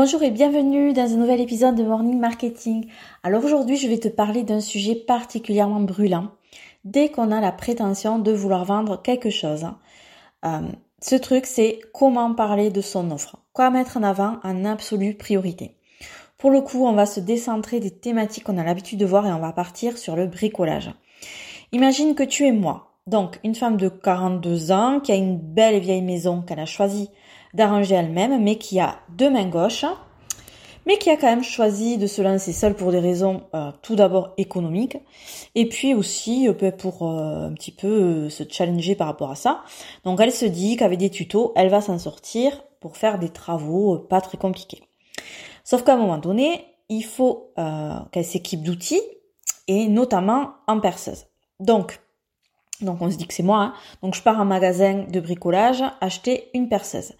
[0.00, 2.86] Bonjour et bienvenue dans un nouvel épisode de Morning Marketing.
[3.24, 6.28] Alors aujourd'hui je vais te parler d'un sujet particulièrement brûlant
[6.84, 9.66] dès qu'on a la prétention de vouloir vendre quelque chose.
[10.44, 10.68] Euh,
[11.02, 15.74] ce truc c'est comment parler de son offre, quoi mettre en avant en absolue priorité.
[16.38, 19.32] Pour le coup on va se décentrer des thématiques qu'on a l'habitude de voir et
[19.32, 20.92] on va partir sur le bricolage.
[21.72, 25.74] Imagine que tu es moi, donc une femme de 42 ans qui a une belle
[25.74, 27.10] et vieille maison qu'elle a choisie
[27.54, 29.84] d'arranger elle-même, mais qui a deux mains gauches,
[30.86, 33.94] mais qui a quand même choisi de se lancer seule pour des raisons euh, tout
[33.94, 34.96] d'abord économiques,
[35.54, 39.62] et puis aussi euh, pour euh, un petit peu se challenger par rapport à ça.
[40.04, 43.98] Donc elle se dit qu'avec des tutos, elle va s'en sortir pour faire des travaux
[43.98, 44.82] pas très compliqués.
[45.62, 47.52] Sauf qu'à un moment donné, il faut
[48.12, 49.02] qu'elle s'équipe d'outils,
[49.66, 51.26] et notamment en perceuse.
[51.60, 52.00] Donc,
[52.80, 53.60] donc on se dit que c'est moi.
[53.60, 53.74] Hein.
[54.02, 57.12] Donc je pars en magasin de bricolage acheter une perceuse.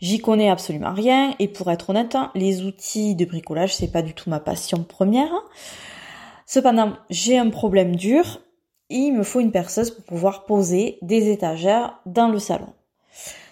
[0.00, 4.14] J'y connais absolument rien et pour être honnête, les outils de bricolage c'est pas du
[4.14, 5.32] tout ma passion première.
[6.46, 8.40] Cependant, j'ai un problème dur.
[8.90, 12.72] Il me faut une perceuse pour pouvoir poser des étagères dans le salon.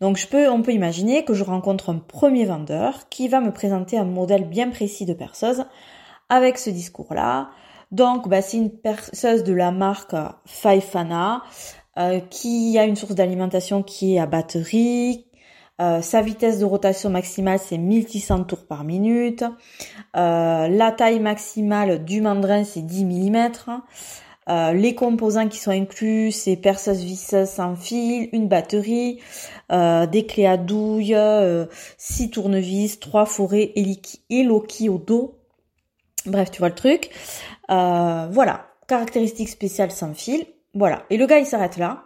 [0.00, 3.52] Donc je peux, on peut imaginer que je rencontre un premier vendeur qui va me
[3.52, 5.64] présenter un modèle bien précis de perceuse
[6.28, 7.48] avec ce discours-là.
[7.94, 11.44] Donc, bah, c'est une perceuse de la marque Faifana
[11.96, 15.26] euh, qui a une source d'alimentation qui est à batterie.
[15.80, 19.44] Euh, sa vitesse de rotation maximale, c'est 1600 tours par minute.
[20.16, 23.52] Euh, la taille maximale du mandrin, c'est 10 mm.
[24.72, 29.20] les composants qui sont inclus, c'est perceuse visseuse sans fil, une batterie,
[29.70, 31.16] des clés à douille,
[31.98, 35.36] 6 tournevis, 3 forêts et Loki au dos.
[36.26, 37.10] Bref, tu vois le truc.
[37.70, 40.46] Euh, voilà, caractéristiques spéciales sans fil.
[40.74, 41.02] Voilà.
[41.10, 42.04] Et le gars, il s'arrête là.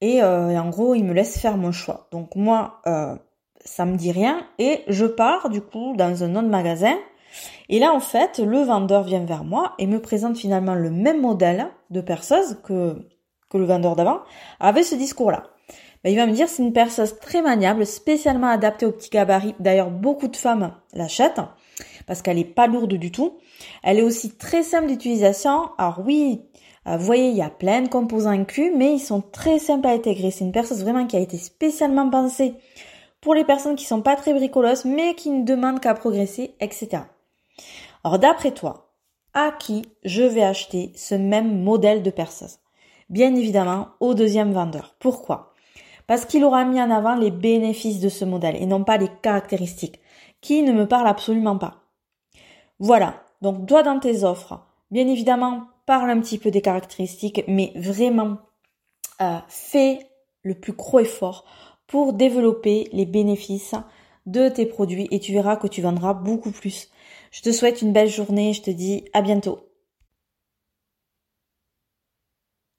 [0.00, 2.08] Et, euh, en gros, il me laisse faire mon choix.
[2.12, 3.16] Donc moi, euh,
[3.64, 4.46] ça me dit rien.
[4.58, 6.96] Et je pars, du coup, dans un autre magasin.
[7.68, 11.20] Et là, en fait, le vendeur vient vers moi et me présente finalement le même
[11.20, 12.96] modèle de perceuse que,
[13.50, 14.20] que le vendeur d'avant,
[14.60, 15.44] avec ce discours-là.
[16.02, 19.54] Ben, il va me dire c'est une perceuse très maniable, spécialement adaptée aux petits gabarits.
[19.58, 21.40] D'ailleurs, beaucoup de femmes l'achètent
[22.08, 23.34] parce qu'elle est pas lourde du tout.
[23.84, 25.70] Elle est aussi très simple d'utilisation.
[25.76, 26.40] Alors oui,
[26.88, 29.86] euh, vous voyez, il y a plein de composants inclus, mais ils sont très simples
[29.86, 30.30] à intégrer.
[30.30, 32.54] C'est une perceuse vraiment qui a été spécialement pensée
[33.20, 37.02] pour les personnes qui sont pas très bricoleuses, mais qui ne demandent qu'à progresser, etc.
[38.02, 38.90] Alors d'après toi,
[39.34, 42.58] à qui je vais acheter ce même modèle de perceuse
[43.10, 44.94] Bien évidemment, au deuxième vendeur.
[44.98, 45.54] Pourquoi?
[46.06, 49.10] Parce qu'il aura mis en avant les bénéfices de ce modèle et non pas les
[49.22, 50.00] caractéristiques,
[50.40, 51.87] qui ne me parlent absolument pas.
[52.80, 54.60] Voilà, donc dois dans tes offres.
[54.90, 58.38] Bien évidemment, parle un petit peu des caractéristiques, mais vraiment
[59.20, 59.98] euh, fais
[60.42, 61.44] le plus gros effort
[61.86, 63.74] pour développer les bénéfices
[64.26, 66.88] de tes produits et tu verras que tu vendras beaucoup plus.
[67.30, 69.67] Je te souhaite une belle journée, je te dis à bientôt.